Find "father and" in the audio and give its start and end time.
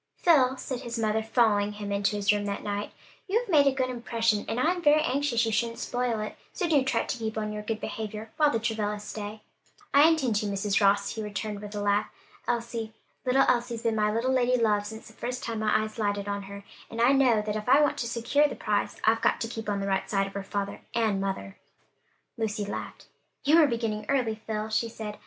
20.41-21.21